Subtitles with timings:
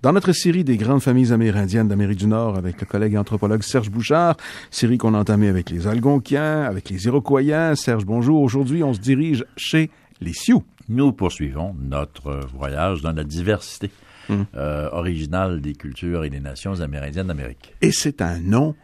[0.00, 3.90] Dans notre série des grandes familles amérindiennes d'Amérique du Nord avec le collègue anthropologue Serge
[3.90, 4.36] Bouchard,
[4.70, 7.74] série qu'on a entamée avec les Algonquiens, avec les Iroquois.
[7.74, 8.40] Serge, bonjour.
[8.42, 9.90] Aujourd'hui, on se dirige chez
[10.20, 10.62] les Sioux.
[10.88, 13.90] Nous poursuivons notre voyage dans la diversité
[14.28, 14.42] Hmm.
[14.56, 17.74] euh, originale des cultures et des nations amérindiennes d'Amérique.
[17.80, 18.74] Et c'est un nom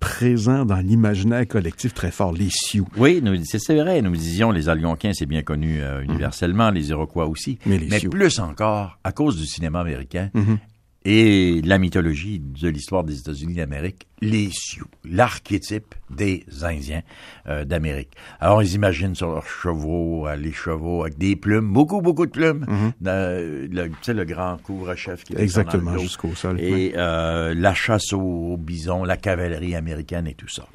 [0.00, 2.86] présent dans l'imaginaire collectif très fort, les Sioux.
[2.96, 7.26] Oui, nous- c'est vrai, nous disions les Algonquins, c'est bien connu euh, universellement, les Iroquois
[7.26, 8.10] aussi, Mais les Sioux.
[8.10, 10.58] plus encore à cause du cinéma américain Mhm.
[11.04, 17.02] Et la mythologie de l'histoire des États-Unis d'Amérique, les Sioux, l'archétype des Indiens
[17.46, 18.10] euh, d'Amérique.
[18.40, 22.30] Alors, ils imaginent sur leurs chevaux, euh, les chevaux avec des plumes, beaucoup, beaucoup de
[22.32, 22.66] plumes,
[23.06, 26.60] Euh, le, tu sais, le grand couvre-chef qui le Exactement, jusqu'au sol.
[26.60, 30.66] Et euh, la chasse aux bisons, la cavalerie américaine et tout ça.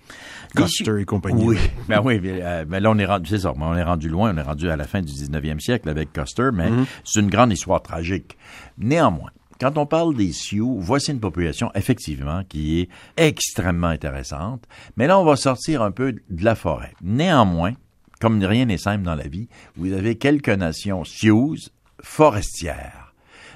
[0.55, 1.44] Custer et compagnie.
[1.45, 1.58] Oui,
[1.89, 4.08] ben oui, mais, euh, mais là on est rendu, c'est ça, mais on est rendu
[4.08, 6.85] loin, on est rendu à la fin du 19e siècle avec Custer, mais Mhm.
[7.03, 8.38] c'est une grande histoire tragique.
[8.77, 14.66] Néanmoins, quand on parle des Sioux, voici une population effectivement qui est extrêmement intéressante,
[14.97, 16.94] mais là on va sortir un peu de la forêt.
[17.02, 17.73] Néanmoins,
[18.19, 21.55] comme rien n'est simple dans la vie, vous avez quelques nations Sioux
[22.02, 23.02] forestières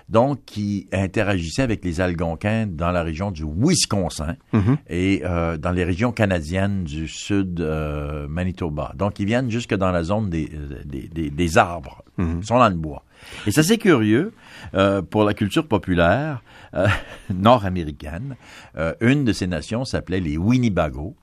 [0.10, 4.78] donc qui interagissaient avec les Algonquins dans la région du Wisconsin Mhm.
[4.90, 8.94] et euh, dans les régions canadiennes du sud euh, Manitoba.
[8.96, 12.04] Donc, ils viennent jusque dans la zone des, euh, des, des- des arbres.
[12.20, 13.04] Ils sont dans le bois.
[13.46, 14.34] Et c'est assez curieux
[14.74, 16.42] euh, pour la culture populaire
[16.74, 16.88] euh,
[17.34, 18.36] nord-américaine.
[18.78, 21.16] Euh, une de ces nations s'appelait les Winnebago.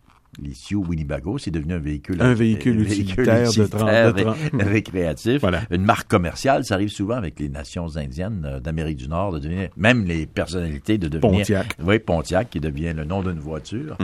[0.42, 4.36] Les Sioux Winnebago, c'est devenu un véhicule, Un véhicule utilitaire de trente- de ré- trente-
[4.62, 5.62] récréatif, Voilà.
[5.70, 6.64] une marque commerciale.
[6.64, 10.26] Ça arrive souvent avec les nations indiennes euh, d'Amérique du Nord, de devenir, même les
[10.26, 11.76] personnalités de devenir Pontiac.
[11.84, 13.96] oui, Pontiac, qui devient le nom d'une voiture,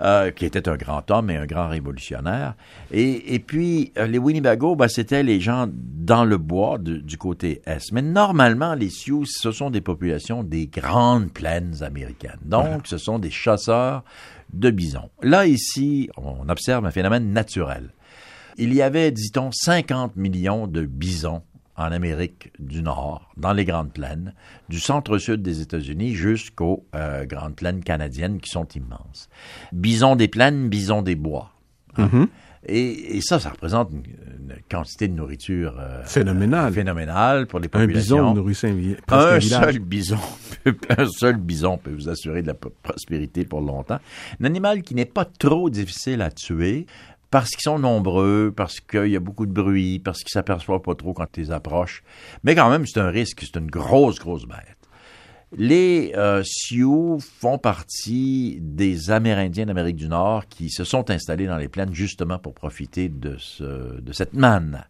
[0.00, 2.54] euh, qui était un grand homme et un grand révolutionnaire.
[2.90, 7.16] Et, et puis, euh, les Winnebago, ben, c'était les gens dans le bois du, du
[7.18, 7.92] côté est.
[7.92, 12.38] Mais normalement, les Sioux, ce sont des populations des grandes plaines américaines.
[12.44, 14.02] Donc, ce sont des chasseurs
[14.52, 15.10] de bisons.
[15.22, 17.90] Là, ici, on observe un phénomène naturel.
[18.58, 21.42] Il y avait, dit-on, 50 millions de bisons
[21.76, 24.34] en Amérique du Nord, dans les Grandes Plaines,
[24.68, 29.30] du centre-sud des États-Unis jusqu'aux euh, Grandes Plaines canadiennes qui sont immenses.
[29.72, 31.52] Bisons des plaines, bisons des bois.
[31.96, 32.08] hein.
[32.66, 36.72] Et, et ça, ça représente une, une quantité de nourriture euh, Phénoménal.
[36.72, 38.16] phénoménale pour les Un populations.
[38.18, 38.70] bison nourrissait
[39.08, 40.18] un, un Un seul bison,
[40.64, 43.98] peut- un seul bison peut vous assurer de la prospérité pour longtemps.
[44.40, 46.86] Un animal qui n'est pas trop difficile à tuer
[47.30, 50.96] parce qu'ils sont nombreux, parce qu'il y a beaucoup de bruit, parce qu'ils s'aperçoivent pas
[50.96, 52.02] trop quand tu les approches.
[52.44, 54.76] Mais quand même, c'est un risque, c'est une grosse, grosse bête.
[55.56, 61.56] Les euh, Sioux font partie des Amérindiens d'Amérique du Nord qui se sont installés dans
[61.56, 64.84] les plaines justement pour profiter de, ce, de cette manne.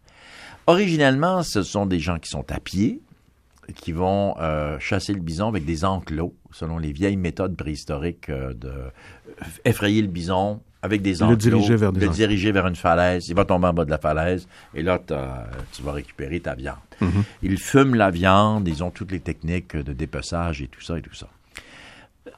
[0.67, 3.01] Originellement, ce sont des gens qui sont à pied,
[3.73, 8.53] qui vont euh, chasser le bison avec des enclos, selon les vieilles méthodes préhistoriques euh,
[8.53, 8.71] de
[9.65, 13.27] effrayer le bison avec des Le enclos, diriger vers des le diriger vers une falaise,
[13.27, 14.99] il va tomber en bas de la falaise, et là,
[15.73, 16.77] tu vas récupérer ta viande.
[16.99, 17.23] Mhm.
[17.43, 21.01] Ils fument la viande, ils ont toutes les techniques de dépeçage et tout ça et
[21.01, 21.27] tout ça.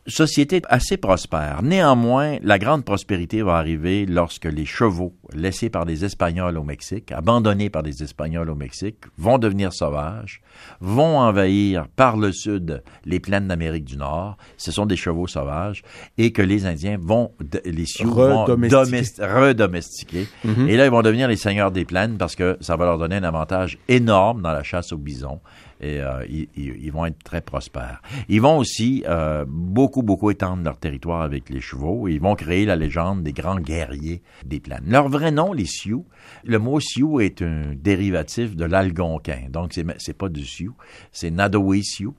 [0.08, 1.62] Société assez prospère.
[1.62, 7.12] Néanmoins, la grande prospérité va arriver lorsque les chevaux laissés par des Espagnols au Mexique,
[7.12, 10.42] abandonnés par des Espagnols au Mexique, vont devenir sauvages,
[10.82, 14.38] vont envahir par le sud les plaines d'Amérique du Nord.
[14.58, 15.84] Ce sont des chevaux sauvages
[16.18, 17.32] et que les Indiens vont,
[17.66, 18.84] les Sioux vont Redomestiquer.
[19.02, 20.28] domest- redomestiquer.
[20.68, 23.16] Et là, ils vont devenir les seigneurs des plaines parce que ça va leur donner
[23.18, 25.40] un avantage énorme dans la chasse aux bisons.
[25.82, 28.02] Et euh, ils, ils- ils vont être très prospères.
[28.30, 32.08] Ils vont aussi euh, beaucoup, beaucoup étendre leur territoire avec les chevaux.
[32.08, 34.84] Et ils vont créer la légende des grands guerriers des plaines.
[34.88, 36.06] Leur vrai nom, les Sioux,
[36.44, 39.42] le mot Sioux est un dérivatif de l'algonquin.
[39.50, 40.76] Donc, c'est c'est pas du Sioux,
[41.12, 42.16] c'est Nadaway Sioux.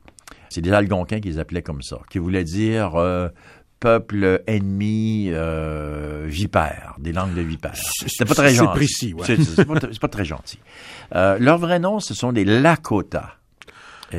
[0.48, 3.28] C'est des Algonquins qu'ils appelaient comme ça, qui voulait dire euh,
[3.80, 7.74] peuple ennemi euh, vipère, des langues de vipère.
[7.74, 8.76] C'est pas très c'est gentil.
[8.78, 9.24] précis, ouais.
[9.26, 10.58] C'est- C'est pas, c'est pas très gentil.
[11.14, 13.34] Euh, leur vrai nom, ce sont des Lakota.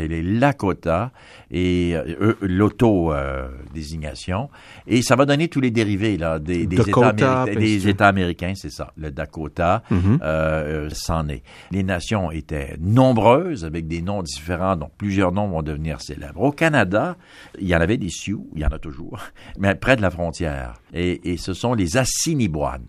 [0.03, 1.11] Et les Lakota
[1.51, 4.49] et euh, l'auto-désignation.
[4.87, 8.07] et ça va donner tous les dérivés là, des, des, Dakota, États, américains, des États
[8.07, 8.91] américains, c'est ça.
[8.97, 10.19] Le Dakota, Mhm.
[10.23, 11.43] euh, c'en est.
[11.71, 16.41] Les nations étaient nombreuses, avec des noms différents, donc plusieurs noms vont devenir célèbres.
[16.41, 17.17] Au Canada,
[17.59, 19.19] il y en avait des Sioux, il y en a toujours,
[19.59, 20.73] mais près de la frontière.
[20.93, 22.85] Et, et ce sont les Assiniboines.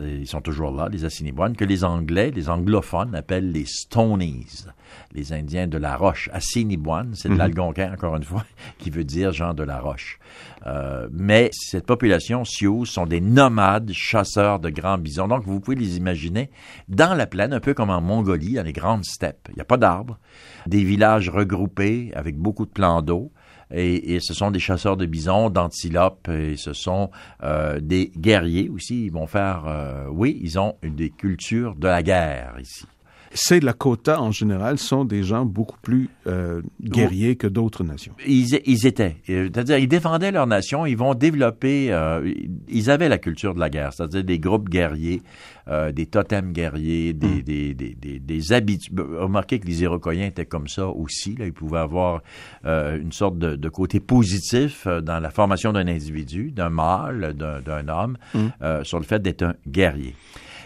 [0.00, 4.64] Ils sont toujours là, les Assiniboines, que les Anglais, les anglophones appellent les Stonies,
[5.12, 6.28] les Indiens de la Roche.
[6.32, 7.38] Assiniboine, c'est de Mhm.
[7.38, 8.44] l'algonquin, encore une fois.
[8.78, 10.18] qui veut dire genre de la roche.
[10.66, 15.28] Euh, mais cette population Sioux sont des nomades chasseurs de grands bisons.
[15.28, 16.50] Donc, vous pouvez les imaginer
[16.88, 19.48] dans la plaine, un peu comme en Mongolie, dans les grandes steppes.
[19.50, 20.18] Il n'y a pas d'arbres,
[20.66, 23.32] des villages regroupés avec beaucoup de plans d'eau.
[23.70, 27.10] Et, ce sont des chasseurs de bisons, d'antilopes, et ce sont
[27.42, 29.04] euh, des guerriers aussi.
[29.06, 32.86] Ils vont faire, euh, oui, ils ont des cultures de la guerre ici
[33.32, 38.14] ces Lakota, en général, sont des gens beaucoup plus euh, guerriers que d'autres nations.
[38.26, 39.16] Ils, ils étaient.
[39.26, 41.92] C'est-à-dire, ils défendaient leur nation, ils vont développer...
[41.92, 42.32] Euh,
[42.68, 45.22] ils avaient la culture de la guerre, c'est-à-dire des groupes guerriers,
[45.68, 47.42] euh, des totems guerriers, des, mm.
[47.42, 48.98] des, des, des, des habitudes...
[48.98, 51.36] Remarquez que les Iroquois étaient comme ça aussi.
[51.36, 51.46] Là.
[51.46, 52.22] Ils pouvaient avoir
[52.64, 58.16] une sorte de, de, côté positif dans la formation d'un individu, d'un mâle, d'un homme,
[58.34, 58.84] mm.
[58.84, 60.14] sur le fait d'être un guerrier.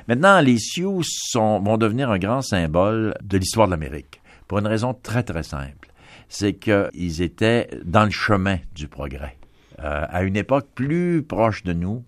[0.09, 1.03] Maintenant, les Sioux
[1.35, 5.89] vont devenir un grand symbole de l'histoire de l'Amérique pour une raison très, très simple.
[6.29, 9.37] C'est qu'ils étaient dans le chemin du progrès.
[9.79, 12.05] Euh, à une époque plus proche de nous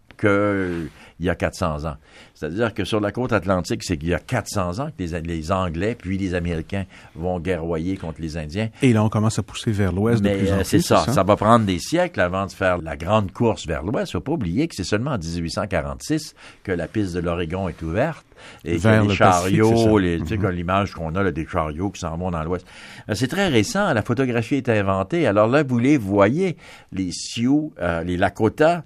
[1.17, 1.97] qu'il y a 400 ans.
[2.35, 5.97] C'est-à-dire que sur la côte atlantique, c'est qu'il y a 400 ans que les, Anglais
[5.99, 6.85] puis les Américains
[7.15, 8.69] vont guerroyer contre les Indiens.
[8.83, 10.65] Et là, on commence à pousser vers l'ouest de plus en euh, plus.
[10.65, 11.05] C'est ça.
[11.07, 11.23] ça?
[11.23, 14.13] va prendre des siècles avant de faire la grande course vers l'ouest.
[14.13, 17.69] Il ne faut pas oublier que c'est seulement en 1846 que la piste de l'Oregon
[17.69, 18.25] est ouverte
[18.65, 20.51] et vers les chariots, les, tu sais, mm-hmm.
[20.51, 22.67] l'image qu'on a là, des chariots qui s'en vont dans l'ouest.
[23.09, 23.93] Euh, c'est très récent.
[23.93, 25.27] La photographie est inventée.
[25.27, 26.57] Alors là, vous les voyez,
[26.93, 28.85] les Sioux, euh, les Lakota,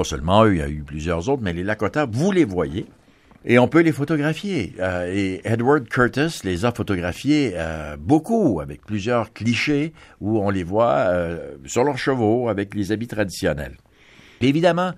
[0.00, 2.86] pas seulement eux, il y a eu plusieurs autres, mais les Lakota, vous les voyez.
[3.44, 4.74] Et on peut les photographier.
[4.78, 9.92] Euh, et Edward Curtis les a photographiés euh, beaucoup, avec plusieurs clichés
[10.22, 13.76] où on les voit euh, sur leurs chevaux, avec les habits traditionnels.
[14.40, 14.92] évidemment,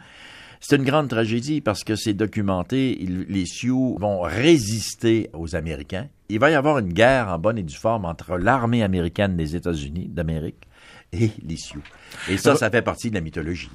[0.63, 2.95] c'est une grande tragédie parce que c'est documenté.
[3.29, 6.07] les Sioux vont résister aux Américains.
[6.29, 9.57] Il va y avoir une guerre en bonne et due forme entre l'armée américaine des
[9.57, 10.69] États-Unis d'Amérique
[11.13, 11.83] et les Sioux.
[12.31, 13.71] Et ça, ça fait partie de la mythologie,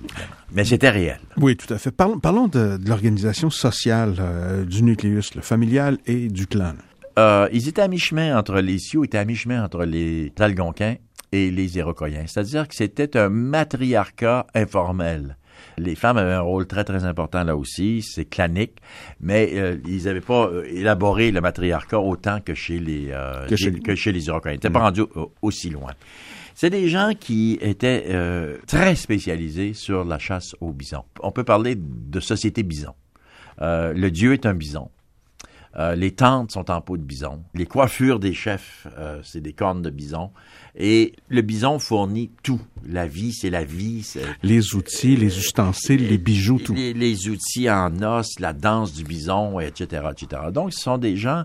[0.53, 1.19] Mais c'était réel.
[1.35, 1.91] Oui, tout à fait.
[1.91, 6.73] Parlons, de, l'organisation sociale euh, du nucléus, le familial et du clan.
[7.19, 10.95] Euh, ils étaient à mi-chemin entre les Sioux, étaient à mi-chemin entre les Algonquins
[11.33, 12.09] et les Iroquois.
[12.27, 15.35] C'est-à-dire que c'était un matriarcat informel.
[15.77, 18.01] Les femmes avaient un rôle très, très important là aussi.
[18.01, 18.77] C'est clanique,
[19.19, 23.13] mais euh, ils n'avaient pas élaboré le matriarcat autant que chez les,
[23.47, 24.11] que, chez...
[24.11, 24.51] les Iroquois.
[24.51, 24.83] Ils n'étaient pas mm.
[24.83, 25.03] rendus
[25.41, 25.91] aussi loin.
[26.59, 31.03] C'est des gens qui étaient euh, très spécialisés sur la chasse au bison.
[31.21, 32.95] On peut parler de société bison.
[33.61, 34.89] Euh, le dieu est un bison.
[35.77, 37.43] Euh, les tentes sont en peau de bison.
[37.53, 38.87] Les coiffures des chefs,
[39.23, 40.31] c'est des cornes de bison.
[40.75, 42.61] Et le bison fournit tout.
[42.87, 44.07] La vie, c'est la vie.
[44.43, 46.73] Les outils, les ustensiles, les bijoux, tout.
[46.73, 50.43] Les, les, outils en os, la danse du bison, etc., etc.
[50.51, 51.43] Donc, ce sont des gens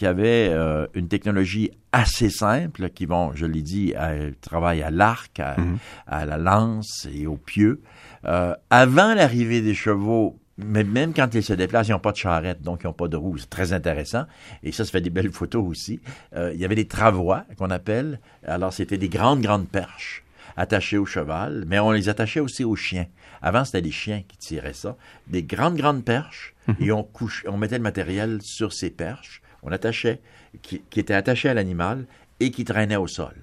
[0.00, 3.92] qui avaient euh, une technologie assez simple, qui vont, je l'ai dit,
[4.40, 5.76] travailler à l'arc, mhm.
[6.06, 7.82] à, la lance et au pieu.
[8.24, 12.16] Euh, avant l'arrivée des chevaux, mais même quand ils se déplacent, ils n'ont pas de
[12.16, 13.38] charrette, donc ils n'ont pas de roues.
[13.38, 14.24] C'est très intéressant.
[14.62, 16.00] Et ça, ça fait des belles photos aussi.
[16.34, 18.20] Euh, il y avait des travois qu'on appelle.
[18.46, 20.24] Alors, c'était des grandes, grandes perches
[20.56, 23.06] attachées au cheval, mais on les attachait aussi aux chiens.
[23.40, 24.96] Avant, c'était les chiens qui tiraient ça.
[25.26, 26.76] Des grandes, grandes perches, mhm.
[26.80, 30.20] et on, couche, on mettait le matériel sur ces perches on attachait,
[30.62, 32.06] qui, était attaché à l'animal
[32.40, 33.34] et qui traînait au sol.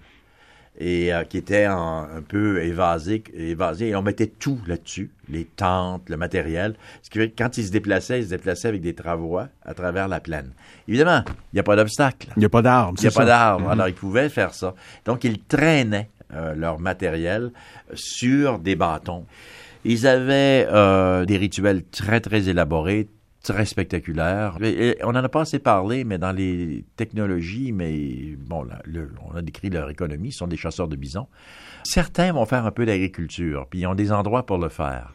[0.79, 6.07] Et euh, qui était un peu évasé, évasé, et on mettait tout là-dessus, les tentes,
[6.09, 6.75] le matériel.
[7.01, 9.73] Ce qui fait que quand ils se déplaçaient, ils se déplaçaient avec des travois à
[9.73, 10.51] travers la plaine.
[10.87, 12.29] Évidemment, il n'y a pas d'obstacle.
[12.35, 12.93] Il n'y a pas d'arbre.
[12.99, 13.65] Il n'y a pas d'arbre.
[13.65, 13.71] Mhm.
[13.71, 14.75] Alors, ils pouvaient faire ça.
[15.05, 17.51] Donc, ils traînaient euh, leur matériel
[17.93, 19.25] sur des bâtons.
[19.85, 23.07] Ils avaient euh, des rituels très, très élaborés,
[23.47, 24.57] très spectaculaire.
[25.03, 28.67] on n'en a pas assez parlé, mais dans les technologies, mais bon,
[29.25, 31.27] on a décrit leur économie, ce sont des chasseurs de bisons.
[31.83, 35.13] Certains vont faire un peu d'agriculture, puis ils ont des endroits pour le faire.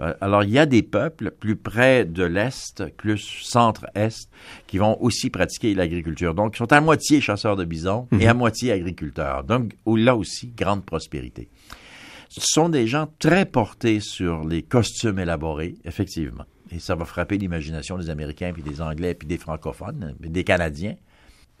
[0.00, 4.30] Euh, alors, il y a des peuples plus près de l'Est, plus centre-Est,
[4.66, 6.34] qui vont aussi pratiquer l'agriculture.
[6.34, 8.38] Donc, ils sont à moitié chasseurs de bisons et à mhm.
[8.38, 9.44] moitié agriculteurs.
[9.44, 11.50] Donc, là aussi, grande prospérité.
[12.30, 17.38] Ce sont des gens très portés sur les costumes élaborés, effectivement et ça va frapper
[17.38, 20.96] l'imagination des Américains, puis des Anglais, puis des francophones, des Canadiens.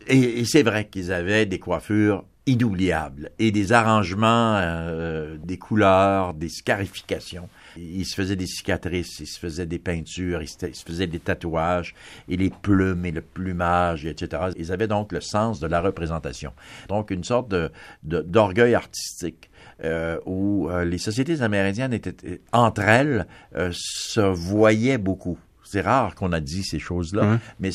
[0.06, 6.50] Et, c'est vrai qu'ils avaient des coiffures inoubliables et des arrangements, euh, des couleurs, des
[6.50, 7.48] scarifications.
[7.76, 11.94] Ils se faisaient des cicatrices, ils se faisaient des peintures, ils se, faisaient des tatouages
[12.28, 14.50] et les plumes et le plumage, etc.
[14.58, 16.52] Ils avaient donc le sens de la représentation.
[16.88, 17.70] Donc une sorte de,
[18.02, 19.48] d'orgueil artistique.
[19.82, 23.26] Euh, où euh, les sociétés amérindiennes étaient euh, entre elles
[23.72, 25.36] se voyaient beaucoup.
[25.64, 27.70] C'est rare qu'on a dit ces choses-là, mais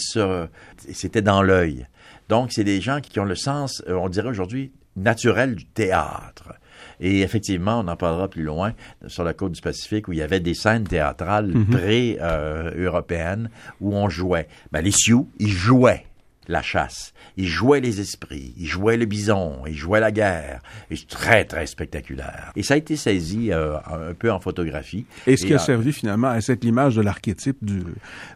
[0.91, 1.87] c'était dans l'œil.
[2.29, 6.53] Donc, c'est des gens qui ont le sens, on dirait aujourd'hui, naturel du théâtre.
[7.01, 8.73] Et effectivement, on en parlera plus loin
[9.07, 11.65] sur la côte du Pacifique où il y avait des scènes théâtrales Mhm.
[11.65, 13.49] pré-européennes
[13.81, 14.47] où on jouait.
[14.71, 16.05] Ben, les Sioux, ils jouaient
[16.49, 17.13] la chasse.
[17.37, 20.61] Ils jouaient les esprits, ils jouaient le bison, ils jouaient la guerre.
[20.91, 22.51] Et c'est très, très spectaculaire.
[22.57, 25.05] Et ça a été saisi euh, un peu en photographie.
[25.27, 27.83] Et ce qui a euh, servi finalement à cette image de l'archétype du...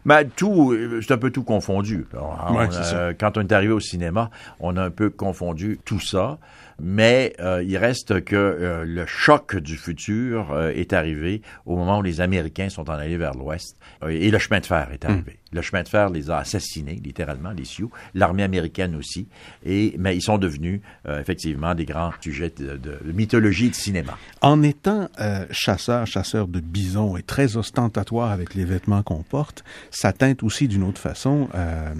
[0.06, 2.06] ben, tout, c'est un peu tout confondu.
[2.14, 3.14] On- Ouais, on, c'est euh, ça.
[3.14, 4.30] quand on est arrivé au cinéma,
[4.60, 6.38] on a un peu confondu tout ça.
[6.80, 11.98] Mais euh, il reste que euh, le choc du futur euh, est arrivé au moment
[11.98, 15.04] où les Américains sont en allés vers l'Ouest euh, et le chemin de fer est
[15.04, 15.38] arrivé.
[15.52, 19.28] Le chemin de fer les a assassinés, littéralement, les Sioux, l'armée américaine aussi.
[19.64, 23.74] Et mais ils sont devenus euh, effectivement des grands sujets de, de mythologie et de
[23.74, 24.18] cinéma.
[24.40, 29.62] En étant euh, chasseur, chasseur de bisons et très ostentatoire avec les vêtements qu'on porte,
[29.90, 31.94] ça teinte aussi d'une autre façon euh,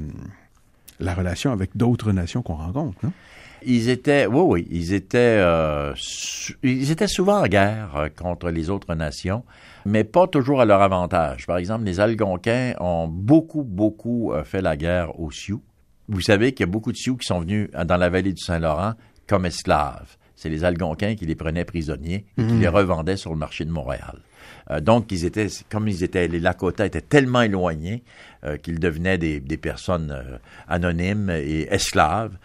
[0.99, 2.99] la relation avec d'autres nations qu'on rencontre.
[3.05, 3.13] Non?
[3.67, 5.95] Ils étaient, oui, oui, ils étaient, euh,
[6.63, 9.45] ils étaient souvent en guerre euh, contre les autres nations,
[9.87, 11.47] mais pas toujours à leur avantage.
[11.47, 15.63] Par exemple, les Algonquins ont beaucoup, beaucoup euh, fait la guerre aux Sioux.
[16.09, 18.43] Vous savez qu'il y a beaucoup de Sioux qui sont venus dans la vallée du
[18.43, 18.93] Saint-Laurent
[19.27, 20.17] comme esclaves.
[20.37, 23.71] C'est les Algonquins qui les prenaient prisonniers et qui les revendaient sur le marché de
[23.71, 24.19] Montréal.
[24.71, 28.03] Euh, donc, ils étaient, comme ils étaient, les Lakota étaient tellement éloignés
[28.45, 32.37] euh, qu'ils devenaient des, personnes euh, anonymes et esclaves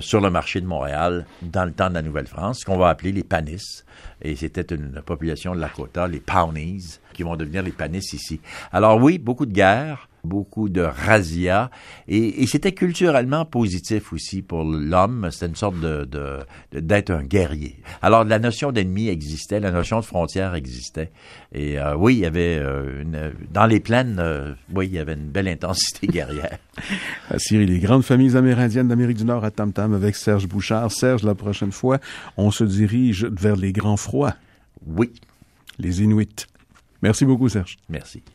[0.00, 3.10] sur le marché de Montréal dans le temps de la Nouvelle-France, ce qu'on va appeler
[3.10, 3.84] les Panis.
[4.20, 8.38] Et c'était une population de Lakota, les Pawnees, qui vont devenir les Panis ici.
[8.70, 11.70] Alors oui, beaucoup de guerres, beaucoup de razzias,
[12.08, 15.28] et, et c'était culturellement positif aussi pour l'homme.
[15.30, 16.08] C'était une sorte de,
[16.72, 17.76] d'être un guerrier.
[18.02, 21.10] Alors la notion d'ennemi existait, la notion de frontière existait,
[21.52, 24.98] et euh, oui, il y avait euh, une, dans les plaines, euh, oui, il y
[24.98, 26.58] avait une belle intensité guerrière.
[27.30, 30.90] À Syrie, les grandes familles amérindiennes d'Amérique du Nord à Tam Tam avec Serge Bouchard.
[30.90, 31.98] Serge, la prochaine fois,
[32.36, 34.34] on se dirige vers les grands froids,
[34.86, 35.12] Oui,
[35.78, 36.46] les Inuits.
[37.02, 37.76] Merci beaucoup, Serge.
[37.88, 38.22] merci.